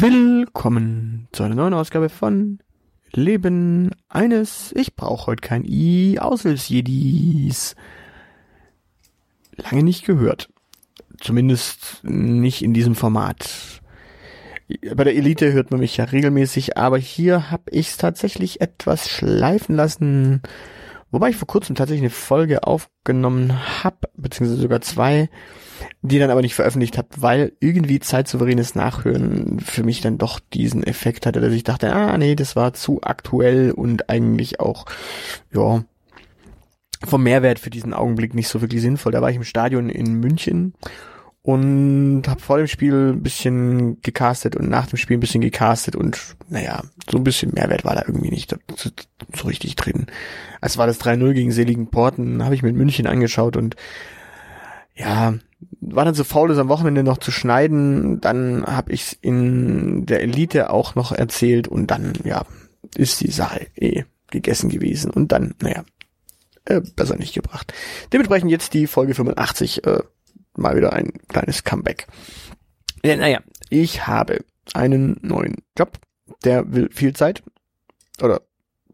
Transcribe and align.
Willkommen 0.00 1.28
zu 1.30 1.42
einer 1.42 1.54
neuen 1.54 1.74
Ausgabe 1.74 2.08
von 2.08 2.60
Leben 3.12 3.90
eines 4.08 4.72
Ich 4.74 4.96
brauche 4.96 5.26
heute 5.26 5.46
kein 5.46 5.62
I 5.62 6.18
Aushilfsjedis. 6.18 7.76
Lange 9.56 9.82
nicht 9.82 10.06
gehört. 10.06 10.48
Zumindest 11.20 12.00
nicht 12.02 12.62
in 12.62 12.72
diesem 12.72 12.94
Format. 12.94 13.82
Bei 14.94 15.04
der 15.04 15.16
Elite 15.16 15.52
hört 15.52 15.70
man 15.70 15.80
mich 15.80 15.98
ja 15.98 16.04
regelmäßig, 16.04 16.78
aber 16.78 16.96
hier 16.96 17.50
habe 17.50 17.70
ich 17.70 17.88
es 17.88 17.96
tatsächlich 17.98 18.62
etwas 18.62 19.06
schleifen 19.06 19.76
lassen. 19.76 20.40
Wobei 21.10 21.30
ich 21.30 21.36
vor 21.36 21.48
kurzem 21.48 21.74
tatsächlich 21.74 22.02
eine 22.02 22.10
Folge 22.10 22.64
aufgenommen 22.64 23.82
habe, 23.82 24.08
beziehungsweise 24.16 24.60
sogar 24.60 24.80
zwei, 24.80 25.28
die 26.02 26.18
dann 26.18 26.30
aber 26.30 26.42
nicht 26.42 26.54
veröffentlicht 26.54 26.98
habe, 26.98 27.08
weil 27.16 27.52
irgendwie 27.58 27.98
zeitsouveränes 27.98 28.74
Nachhören 28.74 29.58
für 29.60 29.82
mich 29.82 30.00
dann 30.00 30.18
doch 30.18 30.38
diesen 30.38 30.84
Effekt 30.84 31.26
hatte, 31.26 31.40
dass 31.40 31.52
ich 31.52 31.64
dachte, 31.64 31.92
ah 31.92 32.16
nee, 32.16 32.36
das 32.36 32.54
war 32.54 32.74
zu 32.74 33.00
aktuell 33.02 33.72
und 33.72 34.08
eigentlich 34.08 34.60
auch, 34.60 34.86
ja, 35.52 35.84
vom 37.04 37.22
Mehrwert 37.22 37.58
für 37.58 37.70
diesen 37.70 37.94
Augenblick 37.94 38.34
nicht 38.34 38.48
so 38.48 38.60
wirklich 38.60 38.82
sinnvoll. 38.82 39.12
Da 39.12 39.22
war 39.22 39.30
ich 39.30 39.36
im 39.36 39.44
Stadion 39.44 39.88
in 39.88 40.14
München 40.14 40.74
und 41.42 42.24
habe 42.28 42.40
vor 42.40 42.58
dem 42.58 42.66
Spiel 42.66 43.12
ein 43.12 43.22
bisschen 43.22 44.00
gecastet 44.02 44.56
und 44.56 44.68
nach 44.68 44.86
dem 44.86 44.98
Spiel 44.98 45.16
ein 45.16 45.20
bisschen 45.20 45.40
gecastet 45.40 45.96
und 45.96 46.36
naja, 46.48 46.82
so 47.10 47.16
ein 47.16 47.24
bisschen 47.24 47.52
Mehrwert 47.54 47.84
war 47.84 47.94
da 47.94 48.02
irgendwie 48.06 48.30
nicht 48.30 48.54
so, 48.76 48.90
so 49.34 49.48
richtig 49.48 49.76
drin. 49.76 50.06
Als 50.60 50.76
war 50.76 50.86
das 50.86 51.00
3-0 51.00 51.32
gegen 51.32 51.52
Seligen 51.52 51.90
Porten, 51.90 52.44
habe 52.44 52.54
ich 52.54 52.62
mit 52.62 52.76
München 52.76 53.06
angeschaut 53.06 53.56
und 53.56 53.76
ja, 54.94 55.34
war 55.80 56.04
dann 56.04 56.14
so 56.14 56.24
faul, 56.24 56.48
das 56.48 56.58
am 56.58 56.68
Wochenende 56.68 57.02
noch 57.02 57.18
zu 57.18 57.30
schneiden. 57.30 58.20
Dann 58.20 58.64
habe 58.66 58.92
ich 58.92 59.18
in 59.22 60.06
der 60.06 60.22
Elite 60.22 60.70
auch 60.70 60.94
noch 60.94 61.12
erzählt 61.12 61.68
und 61.68 61.90
dann, 61.90 62.12
ja, 62.24 62.44
ist 62.96 63.20
die 63.20 63.30
Sache 63.30 63.66
eh 63.76 64.04
gegessen 64.30 64.68
gewesen. 64.68 65.10
Und 65.10 65.32
dann, 65.32 65.54
naja, 65.62 65.84
äh, 66.66 66.80
besser 66.96 67.16
nicht 67.16 67.34
gebracht. 67.34 67.72
Dementsprechend 68.12 68.50
jetzt 68.50 68.74
die 68.74 68.86
Folge 68.86 69.14
85, 69.14 69.86
äh, 69.86 70.00
mal 70.56 70.76
wieder 70.76 70.92
ein 70.92 71.12
kleines 71.28 71.64
Comeback. 71.64 72.06
Ja, 73.02 73.16
naja, 73.16 73.40
ich 73.68 74.06
habe 74.06 74.44
einen 74.74 75.18
neuen 75.22 75.56
Job, 75.78 75.98
der 76.44 76.72
will 76.72 76.88
viel 76.92 77.14
Zeit. 77.14 77.42
Oder 78.22 78.42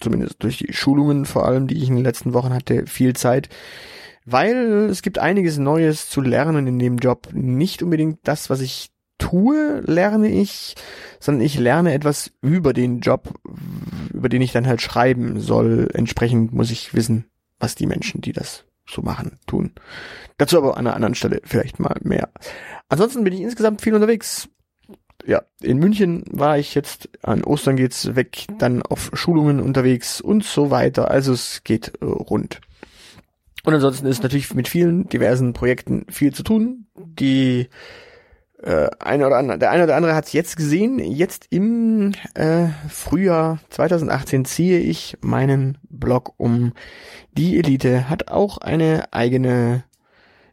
zumindest 0.00 0.42
durch 0.42 0.58
die 0.58 0.72
Schulungen 0.72 1.26
vor 1.26 1.46
allem, 1.46 1.66
die 1.66 1.76
ich 1.76 1.88
in 1.88 1.96
den 1.96 2.04
letzten 2.04 2.32
Wochen 2.32 2.54
hatte, 2.54 2.86
viel 2.86 3.14
Zeit 3.14 3.50
weil 4.24 4.88
es 4.90 5.02
gibt 5.02 5.18
einiges 5.18 5.58
Neues 5.58 6.08
zu 6.08 6.20
lernen 6.20 6.66
in 6.66 6.78
dem 6.78 6.98
Job. 6.98 7.28
Nicht 7.32 7.82
unbedingt 7.82 8.20
das, 8.24 8.50
was 8.50 8.60
ich 8.60 8.90
tue, 9.18 9.82
lerne 9.86 10.28
ich, 10.28 10.74
sondern 11.18 11.44
ich 11.44 11.58
lerne 11.58 11.92
etwas 11.92 12.32
über 12.40 12.72
den 12.72 13.00
Job, 13.00 13.34
über 14.12 14.28
den 14.28 14.42
ich 14.42 14.52
dann 14.52 14.66
halt 14.66 14.80
schreiben 14.80 15.40
soll. 15.40 15.88
Entsprechend 15.92 16.52
muss 16.52 16.70
ich 16.70 16.94
wissen, 16.94 17.26
was 17.58 17.74
die 17.74 17.86
Menschen, 17.86 18.20
die 18.20 18.32
das 18.32 18.64
so 18.90 19.02
machen, 19.02 19.38
tun. 19.46 19.72
Dazu 20.38 20.58
aber 20.58 20.76
an 20.76 20.86
einer 20.86 20.96
anderen 20.96 21.14
Stelle 21.14 21.40
vielleicht 21.44 21.78
mal 21.80 21.96
mehr. 22.02 22.30
Ansonsten 22.88 23.24
bin 23.24 23.32
ich 23.32 23.40
insgesamt 23.40 23.82
viel 23.82 23.94
unterwegs. 23.94 24.48
Ja, 25.26 25.42
in 25.60 25.78
München 25.78 26.24
war 26.30 26.58
ich 26.58 26.74
jetzt, 26.74 27.10
an 27.22 27.44
Ostern 27.44 27.76
geht's 27.76 28.16
weg, 28.16 28.46
dann 28.58 28.82
auf 28.82 29.10
Schulungen 29.12 29.60
unterwegs 29.60 30.20
und 30.20 30.44
so 30.44 30.70
weiter. 30.70 31.10
Also 31.10 31.32
es 31.32 31.62
geht 31.62 31.92
äh, 32.00 32.04
rund. 32.04 32.60
Und 33.64 33.74
ansonsten 33.74 34.06
ist 34.06 34.22
natürlich 34.22 34.54
mit 34.54 34.68
vielen 34.68 35.08
diversen 35.08 35.52
Projekten 35.52 36.06
viel 36.08 36.32
zu 36.32 36.42
tun. 36.42 36.86
Die 36.96 37.68
äh, 38.62 38.88
eine 38.98 39.26
oder 39.26 39.36
andere, 39.36 39.58
der 39.58 39.70
eine 39.70 39.84
oder 39.84 39.96
andere 39.96 40.14
hat 40.14 40.26
es 40.26 40.32
jetzt 40.32 40.56
gesehen. 40.56 40.98
Jetzt 40.98 41.46
im 41.50 42.12
äh, 42.34 42.68
Frühjahr 42.88 43.58
2018 43.70 44.44
ziehe 44.44 44.78
ich 44.78 45.16
meinen 45.20 45.78
Blog 46.00 46.34
um. 46.38 46.72
Die 47.32 47.58
Elite 47.58 48.08
hat 48.08 48.28
auch 48.28 48.58
eine 48.58 49.12
eigene 49.12 49.84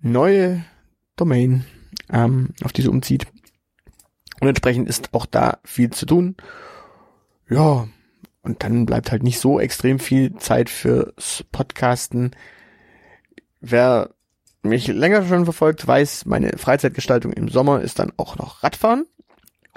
neue 0.00 0.64
Domain, 1.16 1.64
ähm, 2.10 2.50
auf 2.62 2.72
die 2.72 2.82
sie 2.82 2.88
umzieht. 2.88 3.26
Und 4.40 4.48
entsprechend 4.48 4.88
ist 4.88 5.12
auch 5.12 5.26
da 5.26 5.58
viel 5.64 5.90
zu 5.90 6.06
tun. 6.06 6.36
Ja, 7.48 7.88
und 8.42 8.62
dann 8.62 8.86
bleibt 8.86 9.10
halt 9.12 9.22
nicht 9.22 9.38
so 9.38 9.60
extrem 9.60 9.98
viel 9.98 10.36
Zeit 10.36 10.70
fürs 10.70 11.44
Podcasten. 11.52 12.30
Wer 13.60 14.14
mich 14.62 14.86
länger 14.88 15.26
schon 15.26 15.44
verfolgt, 15.44 15.86
weiß, 15.86 16.26
meine 16.26 16.56
Freizeitgestaltung 16.56 17.32
im 17.32 17.48
Sommer 17.48 17.80
ist 17.80 17.98
dann 17.98 18.12
auch 18.16 18.36
noch 18.36 18.62
Radfahren. 18.62 19.06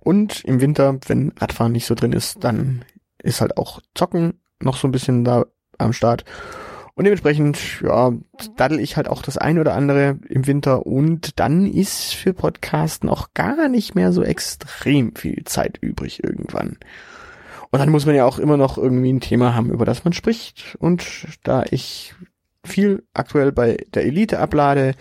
Und 0.00 0.44
im 0.44 0.60
Winter, 0.60 0.98
wenn 1.06 1.32
Radfahren 1.36 1.72
nicht 1.72 1.86
so 1.86 1.94
drin 1.94 2.12
ist, 2.12 2.42
dann 2.42 2.84
ist 3.18 3.40
halt 3.40 3.56
auch 3.56 3.80
Zocken 3.94 4.40
noch 4.60 4.76
so 4.76 4.88
ein 4.88 4.92
bisschen 4.92 5.24
da 5.24 5.44
am 5.78 5.92
Start. 5.92 6.24
Und 6.98 7.04
dementsprechend, 7.04 7.80
ja, 7.80 8.12
daddel 8.56 8.80
ich 8.80 8.96
halt 8.96 9.08
auch 9.08 9.22
das 9.22 9.38
ein 9.38 9.60
oder 9.60 9.74
andere 9.74 10.18
im 10.28 10.48
Winter 10.48 10.84
und 10.84 11.38
dann 11.38 11.64
ist 11.64 12.14
für 12.14 12.34
Podcasten 12.34 13.08
auch 13.08 13.28
gar 13.34 13.68
nicht 13.68 13.94
mehr 13.94 14.10
so 14.10 14.24
extrem 14.24 15.14
viel 15.14 15.44
Zeit 15.44 15.78
übrig 15.80 16.24
irgendwann. 16.24 16.76
Und 17.70 17.78
dann 17.78 17.90
muss 17.90 18.04
man 18.04 18.16
ja 18.16 18.24
auch 18.24 18.40
immer 18.40 18.56
noch 18.56 18.78
irgendwie 18.78 19.12
ein 19.12 19.20
Thema 19.20 19.54
haben, 19.54 19.70
über 19.70 19.84
das 19.84 20.02
man 20.02 20.12
spricht. 20.12 20.76
Und 20.80 21.28
da 21.44 21.62
ich 21.70 22.14
viel 22.64 23.04
aktuell 23.14 23.52
bei 23.52 23.76
der 23.94 24.04
Elite 24.04 24.40
ablade 24.40 24.96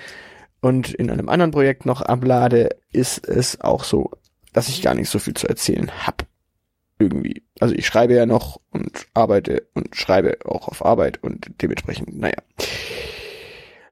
und 0.62 0.94
in 0.94 1.09
einem 1.09 1.29
anderen 1.29 1.50
Projekt 1.50 1.88
noch 1.88 2.03
ablade, 2.03 2.75
ist 2.91 3.28
es 3.28 3.59
auch 3.62 3.84
so, 3.84 4.12
dass 4.53 4.69
ich 4.69 4.84
gar 4.84 4.94
nicht 4.94 5.09
so 5.09 5.18
viel 5.18 5.34
zu 5.34 5.47
erzählen 5.47 5.89
habe. 6.06 6.26
Irgendwie. 6.99 7.43
Also 7.59 7.75
ich 7.75 7.85
schreibe 7.85 8.15
ja 8.15 8.25
noch 8.25 8.59
und 8.71 9.07
arbeite 9.13 9.67
und 9.73 9.95
schreibe 9.95 10.37
auch 10.45 10.67
auf 10.67 10.83
Arbeit 10.83 11.23
und 11.23 11.47
dementsprechend, 11.61 12.17
naja. 12.17 12.37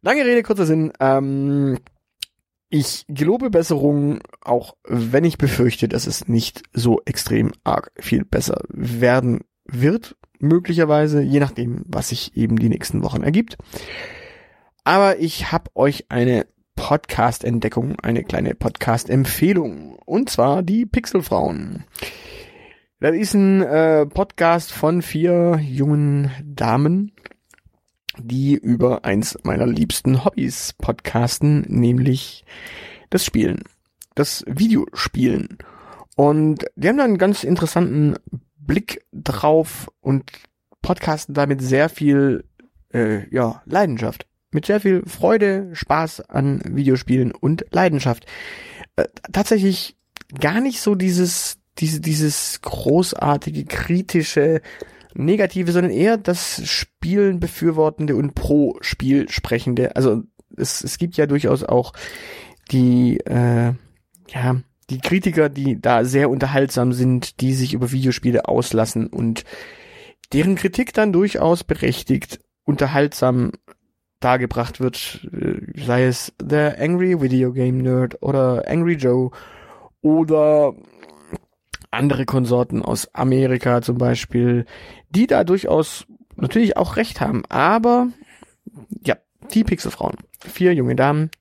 Lange 0.01 0.25
Rede, 0.25 0.43
kurzer 0.43 0.65
Sinn. 0.65 0.91
Ähm, 0.99 1.79
ich 2.69 3.05
gelobe 3.07 3.49
Besserung, 3.49 4.19
auch 4.41 4.75
wenn 4.83 5.23
ich 5.23 5.37
befürchte, 5.37 5.87
dass 5.87 6.07
es 6.07 6.27
nicht 6.27 6.63
so 6.73 7.01
extrem 7.05 7.51
arg 7.63 7.91
viel 7.99 8.25
besser 8.25 8.61
werden 8.69 9.41
wird 9.65 10.15
möglicherweise, 10.39 11.21
je 11.21 11.39
nachdem, 11.39 11.83
was 11.87 12.09
sich 12.09 12.35
eben 12.35 12.57
die 12.57 12.69
nächsten 12.69 13.03
Wochen 13.03 13.23
ergibt. 13.23 13.57
Aber 14.83 15.19
ich 15.19 15.51
habe 15.51 15.71
euch 15.75 16.05
eine 16.09 16.45
Podcast-Entdeckung, 16.75 17.95
eine 18.01 18.23
kleine 18.23 18.53
Podcast-Empfehlung. 18.53 19.95
Und 20.05 20.29
zwar 20.29 20.61
die 20.61 20.85
Pixelfrauen. 20.85 21.85
Das 23.01 23.13
ist 23.13 23.33
ein 23.33 23.61
äh, 23.61 24.05
Podcast 24.05 24.71
von 24.71 25.01
vier 25.01 25.59
jungen 25.61 26.31
Damen, 26.45 27.11
die 28.17 28.55
über 28.55 29.03
eins 29.03 29.37
meiner 29.43 29.65
liebsten 29.67 30.23
Hobbys 30.23 30.71
podcasten, 30.77 31.65
nämlich 31.67 32.45
das 33.09 33.25
Spielen, 33.25 33.63
das 34.15 34.45
Videospielen. 34.47 35.57
Und 36.15 36.65
die 36.77 36.87
haben 36.87 36.95
da 36.95 37.03
einen 37.03 37.17
ganz 37.17 37.43
interessanten 37.43 38.15
Blick 38.57 39.05
drauf 39.11 39.91
und 39.99 40.31
podcasten 40.81 41.35
damit 41.35 41.61
sehr 41.61 41.89
viel 41.89 42.45
äh, 42.93 43.27
ja, 43.29 43.61
Leidenschaft. 43.65 44.25
Mit 44.51 44.67
sehr 44.67 44.79
viel 44.79 45.03
Freude, 45.05 45.69
Spaß 45.73 46.29
an 46.29 46.61
Videospielen 46.63 47.33
und 47.33 47.65
Leidenschaft. 47.71 48.25
Äh, 48.95 49.03
tatsächlich 49.33 49.97
gar 50.39 50.61
nicht 50.61 50.79
so 50.79 50.95
dieses, 50.95 51.57
diese, 51.79 51.99
dieses 51.99 52.61
großartige, 52.61 53.65
kritische, 53.65 54.61
negative, 55.13 55.71
sondern 55.71 55.91
eher 55.91 56.17
das 56.17 56.61
Spielen 56.67 57.39
befürwortende 57.39 58.15
und 58.15 58.35
pro 58.35 58.77
Spiel 58.81 59.29
sprechende. 59.29 59.95
Also 59.95 60.23
es, 60.57 60.83
es 60.83 60.97
gibt 60.97 61.17
ja 61.17 61.25
durchaus 61.25 61.63
auch 61.63 61.93
die, 62.71 63.17
äh, 63.25 63.73
ja, 64.29 64.55
die 64.89 64.99
Kritiker, 64.99 65.49
die 65.49 65.81
da 65.81 66.05
sehr 66.05 66.29
unterhaltsam 66.29 66.93
sind, 66.93 67.41
die 67.41 67.53
sich 67.53 67.73
über 67.73 67.91
Videospiele 67.91 68.47
auslassen 68.47 69.07
und 69.07 69.43
deren 70.33 70.55
Kritik 70.55 70.93
dann 70.93 71.13
durchaus 71.13 71.63
berechtigt 71.63 72.39
unterhaltsam 72.65 73.51
dargebracht 74.19 74.79
wird, 74.79 75.27
äh, 75.33 75.81
sei 75.85 76.05
es 76.05 76.33
The 76.39 76.71
Angry 76.77 77.21
Video 77.21 77.51
Game 77.53 77.79
Nerd 77.79 78.21
oder 78.21 78.63
Angry 78.67 78.93
Joe 78.93 79.31
oder 80.01 80.73
andere 81.95 82.25
Konsorten 82.25 82.81
aus 82.81 83.13
Amerika 83.13 83.81
zum 83.81 83.97
Beispiel, 83.97 84.65
die 85.09 85.27
da 85.27 85.43
durchaus 85.43 86.05
natürlich 86.35 86.77
auch 86.77 86.97
recht 86.97 87.21
haben, 87.21 87.43
aber 87.49 88.09
ja, 89.05 89.15
die 89.53 89.63
Pixelfrauen, 89.63 90.17
vier 90.39 90.73
junge 90.73 90.95
Damen, 90.95 91.31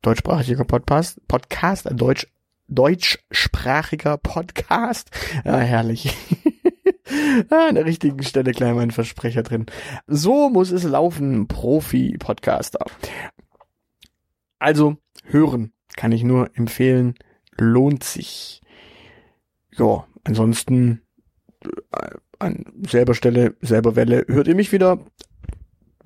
deutschsprachiger 0.00 0.64
Podcast, 0.64 1.20
Podcast, 1.28 1.88
Deutsch 1.92 2.26
deutschsprachiger 2.68 4.16
Podcast. 4.16 5.10
Ja, 5.44 5.58
herrlich. 5.58 6.16
ah, 7.50 7.68
an 7.68 7.74
der 7.74 7.84
richtigen 7.84 8.22
Stelle 8.22 8.52
gleich 8.52 8.72
mal 8.74 8.80
ein 8.80 8.90
Versprecher 8.90 9.42
drin. 9.42 9.66
So 10.06 10.48
muss 10.48 10.70
es 10.70 10.84
laufen, 10.84 11.48
Profi-Podcaster. 11.48 12.86
Also, 14.58 14.96
hören 15.24 15.72
kann 15.96 16.12
ich 16.12 16.22
nur 16.24 16.50
empfehlen, 16.56 17.14
lohnt 17.58 18.04
sich. 18.04 18.62
Ja, 19.76 20.06
ansonsten 20.24 21.02
äh, 21.64 22.10
an 22.38 22.64
selber 22.88 23.14
Stelle, 23.14 23.54
selber 23.60 23.96
Welle 23.96 24.24
hört 24.28 24.48
ihr 24.48 24.54
mich 24.54 24.72
wieder. 24.72 24.98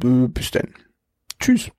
Äh, 0.02 0.28
bis 0.28 0.50
denn. 0.50 0.74
Tschüss. 1.40 1.70